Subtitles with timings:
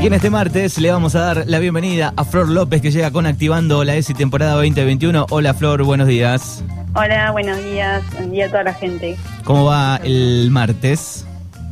[0.00, 3.10] Y en este martes le vamos a dar la bienvenida a Flor López que llega
[3.10, 5.26] con Activando la ESI temporada 2021.
[5.28, 6.64] Hola Flor, buenos días.
[6.94, 8.02] Hola, buenos días.
[8.14, 9.18] Buen día a toda la gente.
[9.44, 11.26] ¿Cómo va el martes?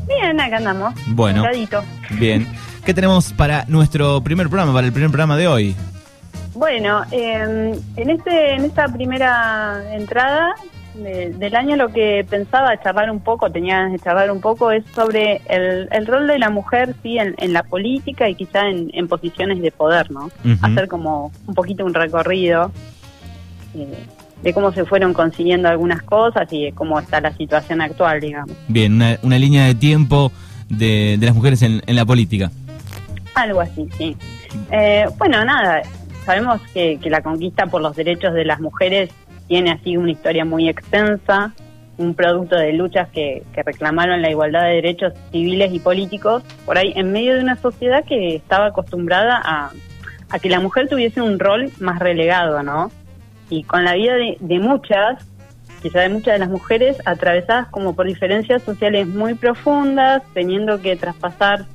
[0.06, 0.94] Bien, acá andamos.
[1.06, 1.42] Bueno.
[2.18, 2.46] Bien.
[2.84, 5.74] ¿Qué tenemos para nuestro primer programa, para el primer programa de hoy?
[6.52, 10.54] Bueno, eh, en este en esta primera entrada
[11.02, 14.84] de- del año lo que pensaba charlar un poco, tenía de charlar un poco, es
[14.94, 18.90] sobre el, el rol de la mujer sí en, en la política y quizá en,
[18.92, 20.30] en posiciones de poder, ¿no?
[20.62, 22.70] Hacer como un poquito un recorrido
[23.74, 23.86] eh,
[24.42, 28.54] de cómo se fueron consiguiendo algunas cosas y de cómo está la situación actual, digamos.
[28.68, 30.30] Bien, una, una línea de tiempo
[30.68, 32.50] de, de las mujeres en, en la política.
[33.34, 34.16] Algo así, sí.
[34.70, 35.82] Eh, bueno, nada,
[36.24, 39.10] sabemos que, que la conquista por los derechos de las mujeres
[39.48, 41.52] tiene así una historia muy extensa,
[41.96, 46.92] un producto de luchas que, reclamaron la igualdad de derechos civiles y políticos, por ahí
[46.94, 51.72] en medio de una sociedad que estaba acostumbrada a, que la mujer tuviese un rol
[51.80, 52.92] más relegado, ¿no?
[53.50, 55.26] Y con la vida de, de muchas,
[55.82, 60.96] quizá de muchas de las mujeres, atravesadas como por diferencias sociales muy profundas, teniendo que
[60.96, 61.66] traspasar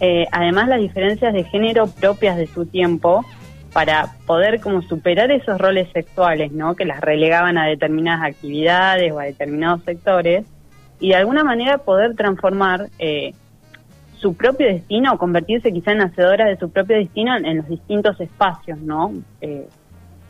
[0.00, 3.24] eh, además las diferencias de género propias de su tiempo
[3.72, 6.74] para poder como superar esos roles sexuales, ¿no?
[6.74, 10.46] Que las relegaban a determinadas actividades o a determinados sectores
[11.00, 13.32] y de alguna manera poder transformar eh,
[14.16, 17.68] su propio destino o convertirse quizá en hacedoras de su propio destino en, en los
[17.68, 19.12] distintos espacios, ¿no?
[19.40, 19.68] Eh,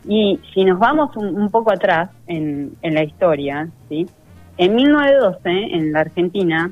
[0.05, 4.07] y si nos vamos un, un poco atrás en, en la historia, ¿sí?
[4.57, 6.71] En 1912, en la Argentina,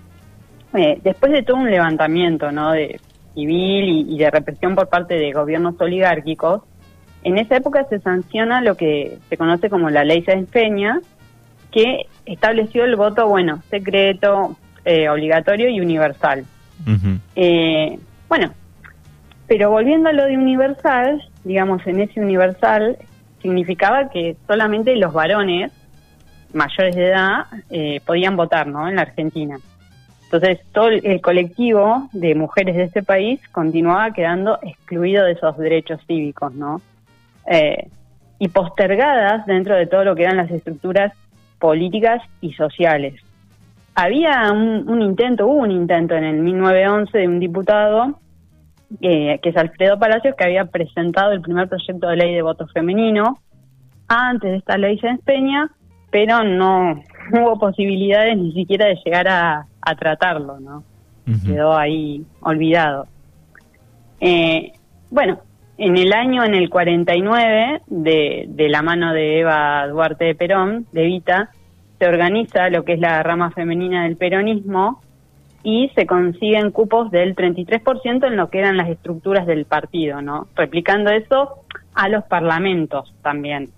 [0.74, 2.72] eh, después de todo un levantamiento ¿no?
[2.72, 3.00] de
[3.38, 6.64] civil y, y de represión por parte de gobiernos oligárquicos,
[7.24, 11.02] en esa época se sanciona lo que se conoce como la ley Sáenz Peña,
[11.72, 16.46] que estableció el voto, bueno, secreto, eh, obligatorio y universal.
[17.36, 18.54] Eh, bueno,
[19.48, 22.98] pero volviendo a lo de universal, digamos, en ese universal
[23.42, 25.72] significaba que solamente los varones
[26.54, 28.88] mayores de edad eh, podían votar, ¿no?
[28.88, 29.58] En la Argentina.
[30.32, 36.02] Entonces, todo el colectivo de mujeres de este país continuaba quedando excluido de esos derechos
[36.06, 36.82] cívicos, ¿no?
[37.50, 37.88] Eh,
[38.38, 41.14] y postergadas dentro de todo lo que eran las estructuras
[41.60, 43.16] políticas y sociales.
[43.96, 48.20] Había un, intento, hubo un intento en el 1911 de un diputado,
[49.02, 52.68] eh, que es Alfredo Palacios, que había presentado el primer proyecto de ley de voto
[52.68, 53.40] femenino
[54.10, 55.72] antes de esta ley Sáenz Peña,
[56.12, 57.02] pero no
[57.32, 60.84] hubo posibilidades ni siquiera de llegar a, a tratarlo, ¿no?
[61.46, 63.08] Quedó ahí olvidado.
[64.22, 64.72] Eh,
[65.10, 65.40] bueno,
[65.78, 70.88] en el año, en el 49, de, de la mano de Eva Duarte de Perón,
[70.94, 71.50] de Vita,
[72.00, 75.02] se organiza lo que es la rama femenina del peronismo
[75.64, 80.48] y se consiguen cupos del 33% en lo que eran las estructuras del partido, ¿no?
[80.56, 83.70] Replicando eso a los parlamentos también.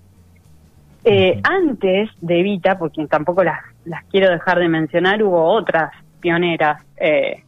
[1.03, 3.59] Eh, antes de Evita, porque tampoco las,
[3.89, 5.91] las quiero dejar de mencionar, hubo otras
[6.21, 7.43] pioneras, eh,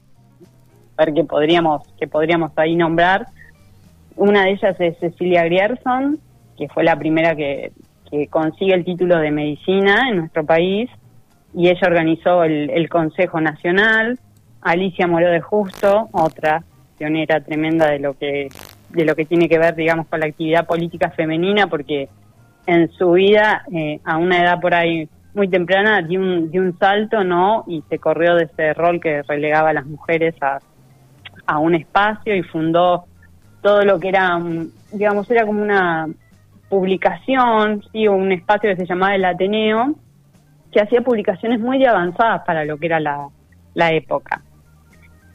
[0.98, 3.28] ver que podríamos, que podríamos ahí nombrar.
[4.16, 6.20] Una de ellas es Cecilia Grierson,
[6.58, 7.72] que fue la primera que,
[8.10, 10.90] que consigue el título de medicina en nuestro país,
[11.54, 14.20] y ella organizó el, el Consejo Nacional.
[14.62, 16.64] Alicia Moró de Justo, otra
[16.98, 18.50] pionera tremenda de lo que
[18.90, 22.10] de lo que tiene que ver, digamos, con la actividad política femenina, porque
[22.66, 27.24] en su vida, eh, a una edad por ahí muy temprana, dio un, un salto,
[27.24, 27.64] ¿no?
[27.68, 30.60] Y se corrió de ese rol que relegaba a las mujeres a,
[31.46, 33.06] a un espacio y fundó
[33.62, 36.08] todo lo que era, mm, digamos, era como una
[36.70, 39.96] publicación, sí, un espacio que se llamaba el Ateneo,
[40.72, 43.28] que hacía publicaciones muy avanzadas para lo que era la,
[43.74, 44.42] la época.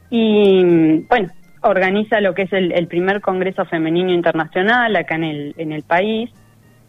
[0.09, 1.29] Y bueno,
[1.62, 5.83] organiza lo que es el, el primer Congreso Femenino Internacional acá en el, en el
[5.83, 6.31] país.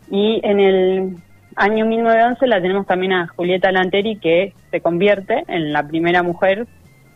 [0.09, 1.17] Y en el
[1.57, 6.68] año 1911 la tenemos también a Julieta Lanteri, que se convierte en la primera mujer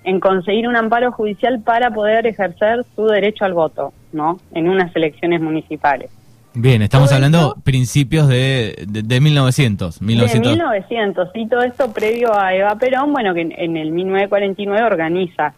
[0.03, 4.39] en conseguir un amparo judicial para poder ejercer su derecho al voto, ¿no?
[4.53, 6.09] En unas elecciones municipales.
[6.53, 10.01] Bien, estamos Todo hablando esto- principios de, de, de 1900.
[10.01, 10.43] 1900.
[10.51, 14.83] De 1900, y todo esto previo a Eva Perón, bueno, que en, en el 1949
[14.85, 15.53] organiza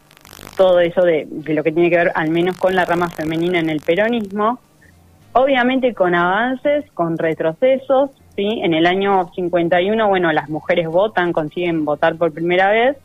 [0.58, 3.60] todo eso de, de lo que tiene que ver al menos con la rama femenina
[3.60, 4.60] en el peronismo,
[5.32, 8.62] obviamente con avances, con retrocesos, ¿sí?
[8.64, 12.98] En el año 51, bueno, las mujeres votan, consiguen votar por primera vez,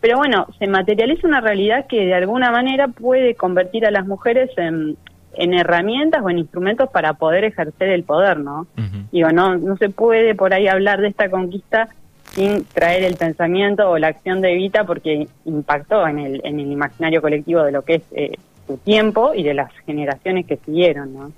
[0.00, 4.50] pero bueno, se materializa una realidad que de alguna manera puede convertir a las mujeres
[4.58, 4.96] en,
[5.34, 8.66] en herramientas o en instrumentos para poder ejercer el poder, ¿no?
[8.76, 8.98] Ujú.
[9.12, 11.88] Digo, no, no se puede por ahí hablar de esta conquista
[12.32, 16.70] sin traer el pensamiento o la acción de Evita porque impactó en el, en el
[16.70, 18.32] imaginario colectivo de lo que es eh,
[18.66, 21.32] su tiempo y de las generaciones que siguieron, ¿no?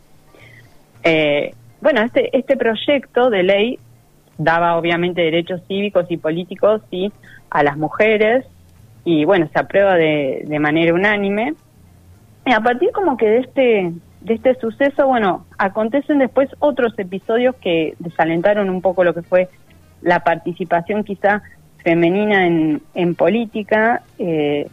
[1.03, 1.55] Eh,
[1.87, 3.79] bueno, este, este proyecto de ley
[4.39, 7.13] daba obviamente derechos cívicos y políticos sí
[7.49, 8.45] a las mujeres
[9.05, 11.55] y bueno, se aprueba de, de manera unánime.
[12.45, 17.55] Y a partir como que de este, de este suceso, bueno, acontecen después otros episodios
[17.55, 19.49] que desalentaron un poco lo que fue
[20.03, 21.43] la participación quizá
[21.85, 24.67] femenina en, en política eh,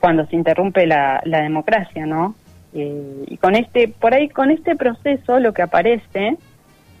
[0.00, 2.34] cuando se interrumpe la, la democracia, ¿no?
[2.74, 6.36] Eh, y con este, por ahí con este proceso lo que aparece,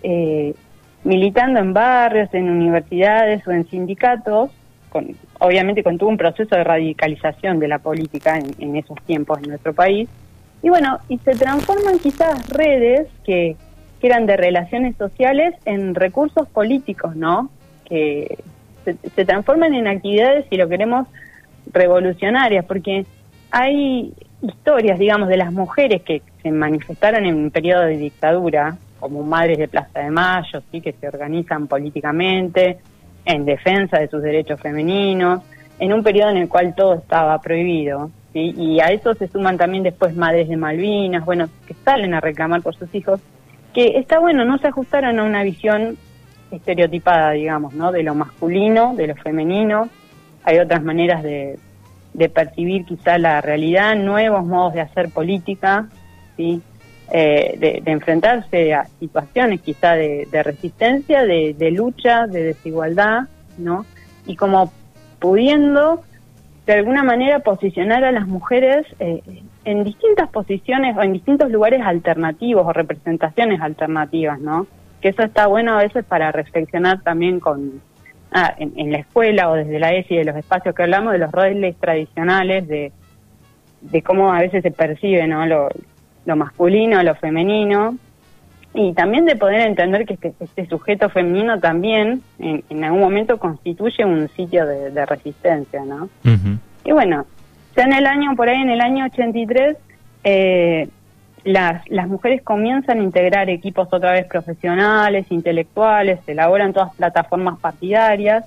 [0.02, 0.54] eh,
[1.04, 4.50] militando en barrios, en universidades o en sindicatos,
[4.88, 9.50] con, obviamente con todo un proceso de radicalización de la política en, esos tiempos en
[9.50, 10.08] nuestro país,
[10.62, 13.56] y bueno, y se transforman quizás redes que,
[14.00, 17.48] que eran de relaciones sociales en recursos políticos, ¿no?
[17.84, 18.38] Que
[18.84, 21.06] se, se transforman en actividades, si lo queremos,
[21.72, 23.06] revolucionarias, porque
[23.50, 24.12] hay
[24.42, 29.58] historias, digamos, de las mujeres que se manifestaron en un periodo de dictadura, como madres
[29.58, 32.78] de Plaza de Mayo, sí, que se organizan políticamente
[33.24, 35.42] en defensa de sus derechos femeninos,
[35.78, 38.54] en un periodo en el cual todo estaba prohibido, ¿sí?
[38.56, 42.62] y a eso se suman también después madres de Malvinas, bueno, que salen a reclamar
[42.62, 43.20] por sus hijos,
[43.74, 45.96] que está bueno, no se ajustaron a una visión
[46.50, 47.92] estereotipada, digamos, ¿no?
[47.92, 49.88] De lo masculino, de lo femenino,
[50.42, 51.58] hay otras maneras de,
[52.14, 55.88] de percibir quizá la realidad, nuevos modos de hacer política,
[56.36, 56.62] ¿sí?
[57.10, 63.22] Eh, de, enfrentarse a situaciones quizá de, de resistencia, de, de, lucha, de desigualdad,
[63.56, 63.86] ¿no?
[64.26, 64.70] Y como
[65.18, 66.02] pudiendo
[66.66, 69.22] de alguna manera posicionar a las mujeres eh,
[69.64, 74.66] en distintas posiciones o en distintos lugares alternativos o representaciones alternativas, ¿no?
[75.00, 77.80] Que eso está bueno a veces para reflexionar también con,
[78.32, 81.20] ah, en, en, la escuela o desde la ESI de los espacios que hablamos de
[81.20, 82.92] los roles tradicionales de,
[83.80, 85.70] de cómo a veces se percibe no lo,
[86.28, 87.96] lo masculino lo femenino
[88.74, 93.38] y también de poder entender que este, este sujeto femenino también en, en, algún momento
[93.38, 96.58] constituye un sitio de, de resistencia no uh -huh.
[96.84, 97.24] y bueno
[97.74, 99.76] ya en el año por ahí en el año 83
[100.24, 100.88] eh,
[101.44, 107.58] las, las mujeres comienzan a integrar equipos otra vez profesionales, intelectuales, se elaboran todas plataformas
[107.58, 108.44] partidarias,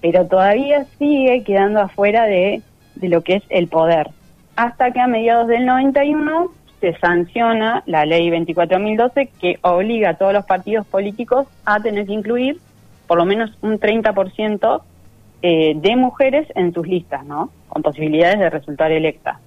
[0.00, 2.62] pero todavía sigue quedando afuera de,
[2.94, 4.10] de lo que es el poder.
[4.54, 10.32] Hasta que a mediados del 91 se sanciona la ley 24.012 que obliga a todos
[10.32, 12.58] los partidos políticos a tener que incluir
[13.06, 14.82] por lo menos un 30%
[15.42, 17.50] eh, de mujeres en sus listas, ¿no?
[17.68, 19.38] Con posibilidades de resultar electas.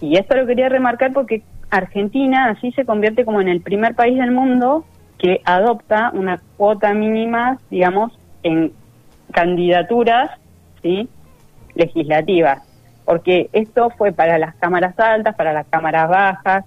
[0.00, 4.18] Y esto lo quería remarcar porque Argentina así se convierte como en el primer país
[4.18, 4.84] del mundo
[5.18, 8.12] que adopta una cuota mínima, digamos,
[8.42, 8.72] en
[9.32, 10.30] candidaturas
[10.82, 11.08] ¿sí?
[11.74, 12.62] legislativas,
[13.06, 16.64] porque esto fue para las cámaras altas, para las cámaras bajas,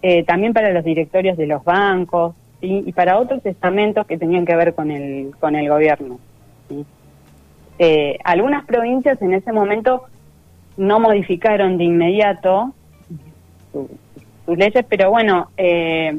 [0.00, 2.84] eh, también para los directorios de los bancos ¿sí?
[2.86, 6.18] y para otros estamentos que tenían que ver con el, con el gobierno.
[7.78, 10.04] Eh, algunas provincias en ese momento
[10.78, 12.72] no modificaron de inmediato
[13.72, 13.90] su,
[14.46, 16.18] sus leyes, pero bueno, eh,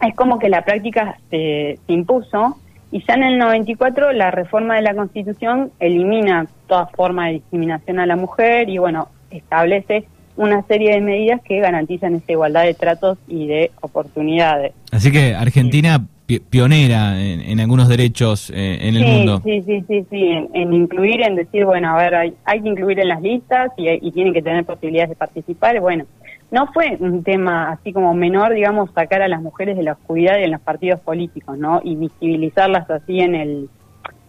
[0.00, 2.58] es como que la práctica se, impuso
[2.92, 7.98] y ya en el 94 la reforma de la Constitución elimina toda forma de discriminación
[7.98, 10.04] a la mujer y bueno, establece
[10.36, 14.72] una serie de medidas que garantizan esa igualdad de tratos y de oportunidades.
[14.90, 16.06] Así que Argentina
[16.50, 19.42] pionera en, en, algunos derechos eh, en el sí, mundo.
[19.44, 22.68] Sí, sí, sí, sí, en, en, incluir, en decir, bueno, a ver, hay, hay que
[22.68, 25.78] incluir en las listas y, y tienen que tener posibilidades de participar.
[25.80, 26.04] Bueno,
[26.52, 30.38] no fue un tema así como menor, digamos, sacar a las mujeres de la oscuridad
[30.38, 31.80] y en los partidos políticos, ¿no?
[31.82, 33.70] Y visibilizarlas así en el,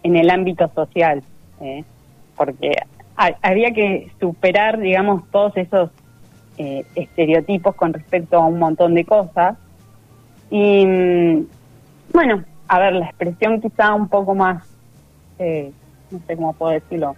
[0.02, 1.22] en el ámbito social,
[1.60, 1.84] ¿eh?
[2.34, 2.72] porque
[3.42, 5.90] había que superar, digamos, todos esos
[6.56, 9.58] eh, estereotipos con respecto a un montón de cosas.
[10.50, 11.46] Y
[12.10, 14.64] bueno, a ver, la expresión quizá un poco más,
[15.38, 15.72] eh,
[16.10, 17.16] no sé cómo puedo decirlo,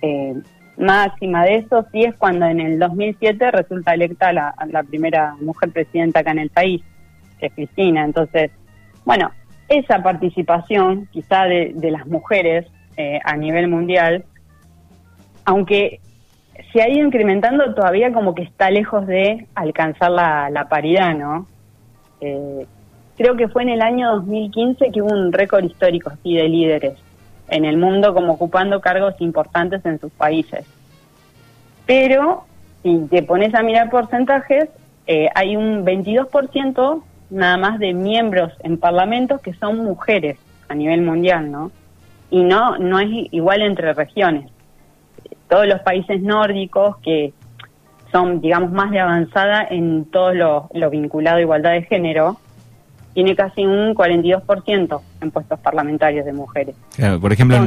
[0.00, 0.40] eh,
[0.76, 5.70] máxima de eso sí es cuando en el 2007 resulta electa la, la primera mujer
[5.70, 6.82] presidenta acá en el país,
[7.38, 8.04] que es Cristina.
[8.04, 8.50] Entonces,
[9.04, 9.30] bueno,
[9.68, 14.24] esa participación quizá de, las mujeres eh, a nivel mundial,
[15.44, 16.00] aunque
[16.72, 21.46] se ha ido incrementando, todavía como que está lejos de alcanzar la, paridad, ¿no?
[22.20, 22.66] Eh,
[23.16, 26.94] creo que fue en el año 2015 que hubo un récord histórico de líderes
[27.48, 30.66] en el mundo como ocupando cargos importantes en sus países.
[31.86, 32.44] Pero
[32.82, 34.68] si te pones a mirar porcentajes,
[35.06, 41.02] eh, hay un 22% nada más de miembros en parlamentos que son mujeres a nivel
[41.02, 41.70] mundial, ¿no?
[42.30, 44.50] Y no, no es igual entre regiones.
[45.48, 47.32] Todos los países nórdicos que
[48.10, 52.38] son, digamos, más de avanzada en todo lo, lo vinculado a igualdad de género,
[53.14, 56.74] tiene casi un 42% en puestos parlamentarios de mujeres.
[56.94, 57.58] Claro, por ejemplo,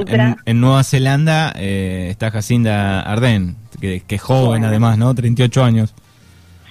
[0.46, 5.14] en, Nueva Zelanda eh, está Jacinda Ardern, que, es joven además, ¿no?
[5.14, 5.94] 38 años.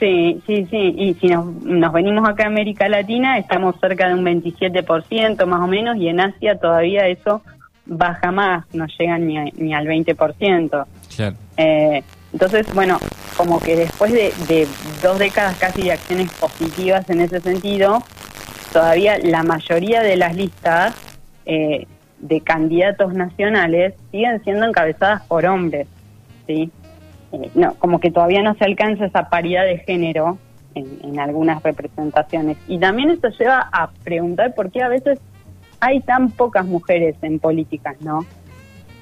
[0.00, 0.94] Sí, sí, sí.
[0.98, 5.60] Y si nos, nos venimos acá a América Latina, estamos cerca de un 27% más
[5.60, 7.42] o menos, y en Asia todavía eso
[7.86, 10.86] baja más, no llega ni, ni al 20%.
[11.16, 11.36] Claro.
[11.56, 12.02] Eh,
[12.32, 12.98] entonces, bueno,
[13.36, 14.66] como que después de, de
[15.02, 18.02] dos décadas casi de acciones positivas en ese sentido,
[18.74, 20.96] todavía la mayoría de las listas
[21.46, 21.86] eh,
[22.18, 25.86] de candidatos nacionales siguen siendo encabezadas por hombres,
[26.48, 26.72] ¿sí?
[27.30, 30.38] Eh, no, como que todavía no se alcanza esa paridad de género
[30.74, 32.56] en, algunas representaciones.
[32.66, 35.20] Y también esto lleva a preguntar por qué a veces
[35.78, 38.26] hay tan pocas mujeres en políticas, ¿no?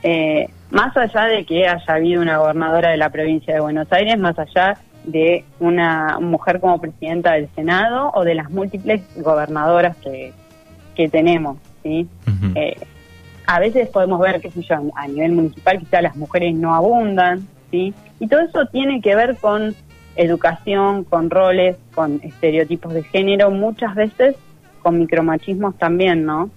[0.03, 4.19] Eh, más allá de que haya habido una gobernadora de la provincia de Buenos Aires,
[4.19, 10.33] más allá de una mujer como presidenta del Senado o de las múltiples gobernadoras que,
[10.95, 12.09] que tenemos, ¿sí?
[12.55, 12.77] Eh,
[13.47, 17.47] a veces podemos ver, qué sé yo, a nivel municipal quizá las mujeres no abundan,
[17.71, 17.93] ¿sí?
[18.21, 19.75] Y todo eso tiene que ver con
[20.17, 24.37] educación, con roles, con estereotipos de género, muchas veces
[24.83, 26.51] con micromachismos también, ¿no?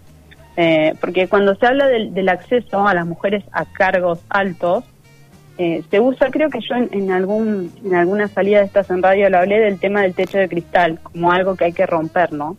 [0.57, 4.83] Eh, porque cuando se habla del, del acceso a las mujeres a cargos altos,
[5.57, 9.29] eh, se usa, creo que yo en, algún en alguna salida de estas en radio
[9.29, 12.57] lo hablé del tema del techo de cristal como algo que hay que romper, ¿no?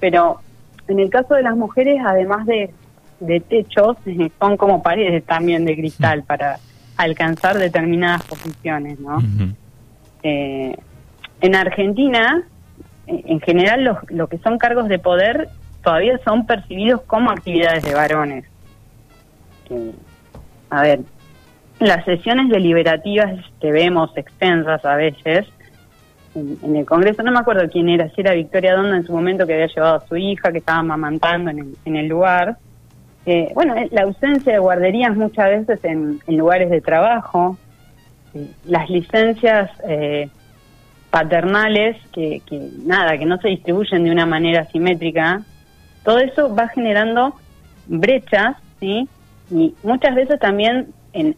[0.00, 0.40] Pero
[0.88, 2.70] en el caso de las mujeres, además de,
[3.20, 3.96] de techos,
[4.40, 6.58] son como paredes también de cristal para
[6.96, 9.18] alcanzar determinadas posiciones, ¿no?
[10.22, 10.74] Eh,
[11.40, 12.42] en Argentina,
[13.06, 15.48] en general, los, lo que son cargos de poder
[15.84, 18.44] todavía son percibidos como actividades de varones.
[19.70, 19.92] Eh,
[20.70, 21.00] a ver,
[21.78, 25.46] las sesiones deliberativas que vemos extensas a veces
[26.36, 29.46] en, el Congreso, no me acuerdo quién era, si era Victoria Donda en su momento
[29.46, 32.58] que había llevado a su hija, que estaba amamantando en el, lugar.
[33.24, 37.56] Eh, bueno, eh, la ausencia de guarderías muchas veces en, lugares de trabajo,
[38.34, 39.70] eh, las licencias
[41.10, 45.42] paternales que, que, nada, que no se distribuyen de una manera simétrica,
[46.04, 47.34] todo eso va generando
[47.86, 49.08] brechas, ¿sí?
[49.50, 51.36] Y muchas veces también en,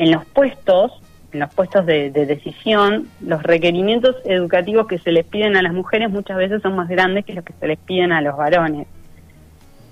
[0.00, 0.92] en los puestos,
[1.30, 6.08] en los puestos de, decisión, los requerimientos educativos que se les piden a las mujeres
[6.08, 8.86] muchas veces son más grandes que los que se les piden a los varones.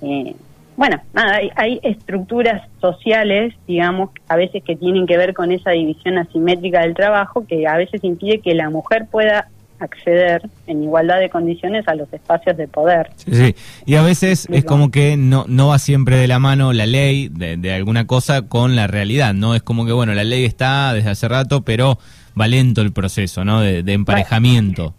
[0.01, 0.35] Eh,
[0.77, 6.17] bueno, nada, hay, estructuras sociales, digamos, a veces que tienen que ver con esa división
[6.17, 9.49] asimétrica del trabajo, que a veces impide que la mujer pueda
[9.81, 13.11] acceder en igualdad de condiciones a los espacios de poder.
[13.17, 13.55] Sí, sí.
[13.87, 17.29] y a veces es como que no, no va siempre de la mano la ley
[17.29, 19.55] de, alguna cosa con la realidad, ¿no?
[19.55, 21.99] Es como que, bueno, la ley está desde hace rato, pero
[22.39, 23.61] va lento el proceso, ¿no?
[23.61, 24.95] De, emparejamiento.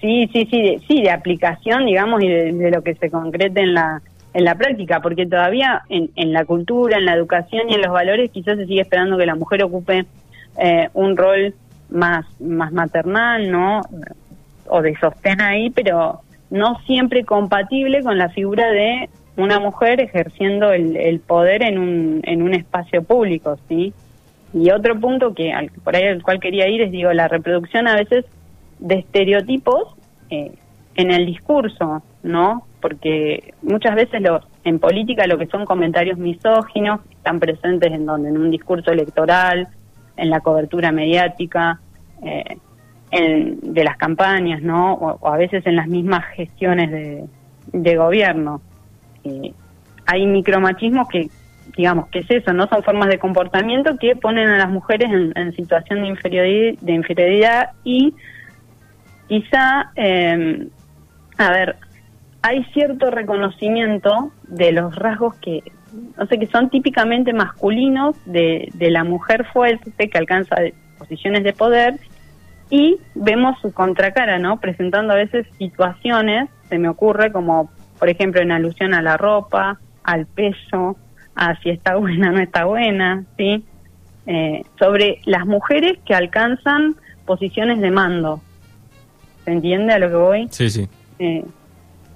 [0.00, 3.74] Sí, sí, sí, de, sí, de aplicación, digamos, y de, lo que se concrete en
[3.74, 4.02] la
[4.34, 7.92] en la práctica, porque todavía en, en la cultura, en la educación y en los
[7.92, 10.06] valores quizás se sigue esperando que la mujer ocupe
[10.58, 11.54] eh, un rol
[11.90, 13.80] más, más maternal, ¿no?
[14.66, 20.72] O de sostén ahí, pero no siempre compatible con la figura de una mujer ejerciendo
[20.72, 23.92] el, poder en un, en un espacio público, ¿sí?
[24.52, 27.88] Y otro punto que al, por ahí al cual quería ir es, digo, la reproducción
[27.88, 28.24] a veces
[28.78, 29.96] de estereotipos
[30.30, 30.52] eh,
[30.94, 32.64] en el discurso, ¿no?
[32.80, 38.28] Porque muchas veces lo, en política lo que son comentarios misóginos están presentes en donde
[38.28, 39.66] en un discurso electoral,
[40.16, 41.80] en la cobertura mediática,
[42.22, 42.58] eh,
[43.62, 44.94] de las campañas, ¿no?
[44.94, 46.90] O, a veces en las mismas gestiones
[47.72, 48.60] de, gobierno.
[50.06, 51.28] hay micromachismos que,
[51.76, 52.52] digamos, que es eso?
[52.52, 56.92] No son formas de comportamiento que ponen a las mujeres en, situación de inferioridad, de
[56.92, 58.14] inferioridad y
[59.28, 60.66] quizá, eh,
[61.38, 61.76] a ver,
[62.42, 65.62] hay cierto reconocimiento de los rasgos que,
[66.16, 70.56] no sé, que son típicamente masculinos de, de la mujer fuerte que alcanza
[70.98, 71.98] posiciones de poder
[72.70, 74.58] y vemos su contracara, ¿no?
[74.58, 79.78] Presentando a veces situaciones, se me ocurre como, por ejemplo, en alusión a la ropa,
[80.02, 80.96] al peso,
[81.34, 83.64] a si está buena o no está buena, ¿sí?
[84.26, 86.96] Eh, sobre las mujeres que alcanzan
[87.26, 88.40] posiciones de mando.
[89.44, 90.48] ¿Se entiende a lo que voy?
[90.50, 90.88] Sí, sí.
[91.18, 91.44] Eh,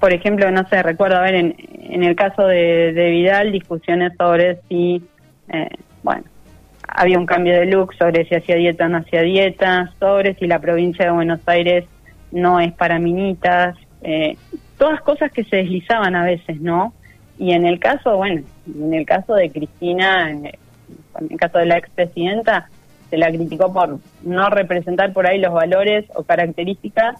[0.00, 4.60] por ejemplo, no sé, recuerdo ver en, en el caso de, de Vidal discusiones sobre
[4.68, 5.02] si,
[5.48, 5.68] eh,
[6.02, 6.24] bueno,
[6.86, 10.46] había un cambio de look sobre si hacía dieta o no hacía dieta, sobre si
[10.46, 11.84] la provincia de Buenos Aires
[12.30, 14.36] no es para minitas, eh,
[14.76, 16.94] todas cosas que se deslizaban a veces, ¿no?
[17.38, 20.52] Y en el caso, bueno, en el caso de Cristina, en
[21.30, 22.68] el caso de la expresidenta,
[23.10, 27.16] se la criticó por no representar por ahí los valores o características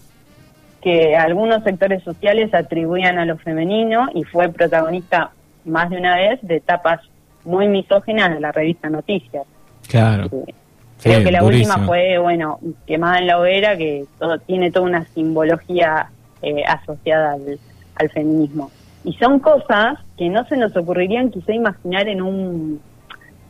[0.82, 5.30] que algunos sectores sociales atribuían a lo femenino y fue protagonista
[5.64, 7.00] más de una vez de etapas
[7.44, 9.44] muy misóginas de la revista Noticias.
[9.88, 10.26] Claro.
[10.32, 10.54] Eh,
[11.02, 15.04] creo que la última fue, bueno, quemada en la hoguera, que todo, tiene toda una
[15.06, 16.10] simbología
[16.42, 17.58] eh, asociada al,
[17.96, 18.70] al feminismo.
[19.04, 22.80] Y son cosas que no se nos ocurrirían quizá imaginar en un,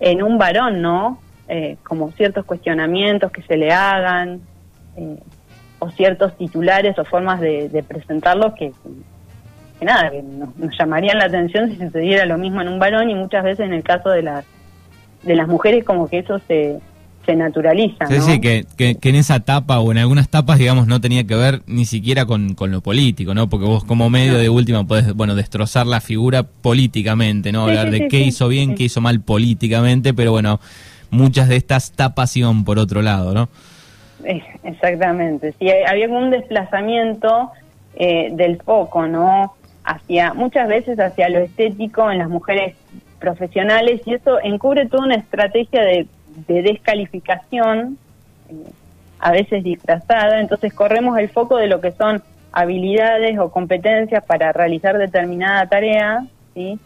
[0.01, 1.21] en un varón, ¿no?
[1.49, 4.41] Eh, como ciertos cuestionamientos que se le hagan,
[4.97, 5.17] eh,
[5.79, 8.73] o ciertos titulares o formas de, presentarlos que,
[9.79, 13.15] que nada, que nos, llamarían la atención si sucediera lo mismo en un varón y
[13.15, 14.45] muchas veces en el caso de las,
[15.23, 16.81] de las mujeres como que eso se,
[17.29, 18.07] se naturaliza.
[18.07, 21.35] Sí, sí, que, que, en esa etapa o en algunas tapas, digamos, no tenía que
[21.35, 23.49] ver ni siquiera con, con lo político, ¿no?
[23.49, 27.65] Porque vos como medio de última podés, bueno, destrozar la figura políticamente, ¿no?
[27.65, 30.59] Hablar de qué hizo bien, qué hizo mal políticamente, pero bueno,
[31.11, 33.49] muchas de estas tapas iban por otro lado, ¿no?
[34.25, 37.51] Exactamente, sí, había un desplazamiento
[37.95, 39.55] eh, del foco, ¿no?
[39.85, 42.75] Hacia, muchas veces hacia lo estético en las mujeres
[43.19, 46.07] profesionales y eso encubre toda una estrategia de
[46.47, 47.99] de descalificación,
[48.49, 48.71] eh,
[49.19, 52.23] a veces disfrazada, entonces corremos el foco de lo que son
[52.53, 56.79] habilidades o competencias para realizar determinada tarea, ¿sí?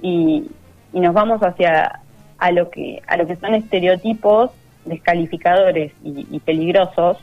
[0.00, 0.48] Y,
[0.92, 2.00] nos vamos hacia
[2.36, 4.50] a lo que a lo que son estereotipos
[4.84, 7.18] descalificadores y peligrosos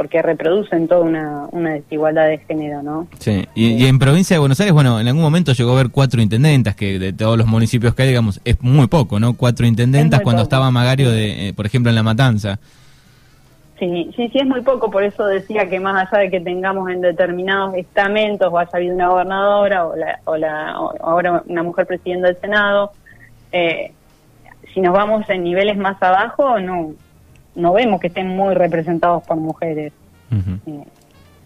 [0.00, 3.06] porque reproducen toda una, una desigualdad de género, ¿no?
[3.18, 6.22] Sí, y, en provincia de Buenos Aires, bueno, en algún momento llegó a haber cuatro
[6.22, 9.34] intendentas, que de todos los municipios que hay, digamos, es muy poco, ¿no?
[9.34, 12.58] Cuatro intendentas cuando estaba Magario, de, eh, por ejemplo, en La Matanza.
[13.78, 16.88] Sí, sí, sí, es muy poco, por eso decía que más allá de que tengamos
[16.88, 20.70] en determinados estamentos, o haya habido una gobernadora o, la, o, la,
[21.02, 22.92] ahora una mujer presidiendo el Senado,
[23.52, 23.92] eh,
[24.74, 26.92] si nos vamos en niveles más abajo, no,
[27.54, 29.92] no vemos que estén muy representados por mujeres
[30.66, 30.84] eh,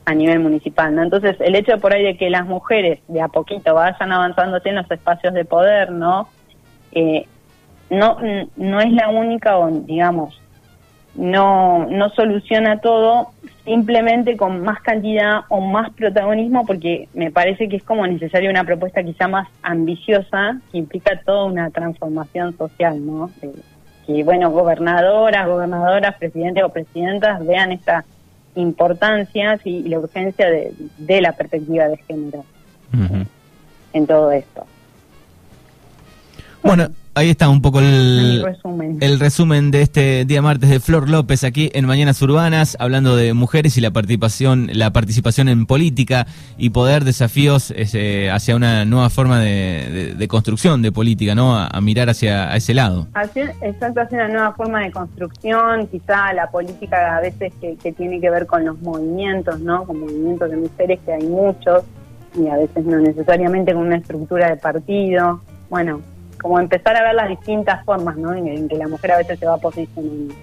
[0.05, 0.95] a nivel municipal.
[0.95, 1.03] ¿no?
[1.03, 4.75] Entonces, el hecho por ahí de que las mujeres de a poquito vayan avanzando en
[4.75, 6.29] los espacios de poder, ¿no?
[6.93, 7.27] Eh,
[7.91, 8.19] no,
[8.57, 10.41] no es la única, digamos,
[11.15, 13.29] no, no soluciona todo
[13.65, 18.65] simplemente con más cantidad o más protagonismo, porque me parece que es como necesaria una
[18.65, 23.31] propuesta quizá más ambiciosa que implica toda una transformación social, ¿no?
[24.07, 28.05] que, bueno, gobernadoras, gobernadoras, presidentes o presidentas vean esta
[28.55, 32.45] importancia y la urgencia de, la perspectiva de género
[33.95, 34.67] en todo esto.
[36.65, 38.43] Bueno, Ahí está un poco el,
[39.21, 39.71] resumen.
[39.71, 43.81] de este día martes de Flor López aquí en Mañanas Urbanas, hablando de mujeres y
[43.81, 46.27] la participación, la participación en política
[46.59, 51.57] y poder desafíos eh, hacia una nueva forma de, construcción de política, ¿no?
[51.57, 53.07] A, mirar hacia ese lado.
[53.63, 58.21] exacto, hacia una nueva forma de construcción, quizá la política a veces que, que tiene
[58.21, 59.85] que ver con los movimientos, ¿no?
[59.85, 61.85] Con movimientos de mujeres que hay muchos
[62.35, 65.41] y a veces no necesariamente con una estructura de partido.
[65.71, 66.01] Bueno,
[66.45, 68.35] como empezar a ver las distintas formas ¿no?
[68.35, 70.35] en, que la mujer a veces se va posicionando.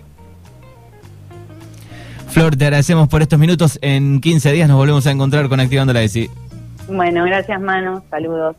[2.27, 3.77] Flor, te agradecemos por estos minutos.
[3.83, 6.27] En 15 días nos volvemos a encontrar con Activando la ESI.
[6.87, 8.03] Bueno, gracias, Mano.
[8.09, 8.55] Saludos.